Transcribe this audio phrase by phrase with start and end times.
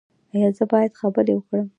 [0.33, 1.67] ایا زه باید خبرې وکړم؟